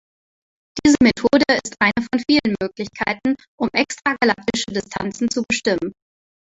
Diese 0.83 0.95
Methode 1.03 1.43
ist 1.63 1.75
eine 1.79 1.91
von 1.99 2.23
vielen 2.27 2.55
Möglichkeiten 2.59 3.35
um 3.59 3.69
extragalaktische 3.71 4.65
Distanzen 4.73 5.29
zu 5.29 5.43
bestimmen. 5.47 5.93